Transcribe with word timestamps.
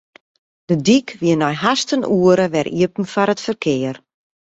De 0.67 0.75
dyk 0.87 1.09
wie 1.21 1.35
nei 1.39 1.55
hast 1.63 1.89
in 1.95 2.07
oere 2.17 2.45
wer 2.53 2.67
iepen 2.81 3.05
foar 3.13 3.31
it 3.33 3.43
ferkear. 3.45 3.95